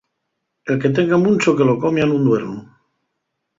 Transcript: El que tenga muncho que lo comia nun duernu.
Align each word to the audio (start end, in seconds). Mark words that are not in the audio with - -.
El 0.73 0.79
que 0.85 0.91
tenga 0.99 1.19
muncho 1.25 1.55
que 1.61 1.69
lo 1.69 1.75
comia 1.85 2.05
nun 2.09 2.21
duernu. 2.31 2.57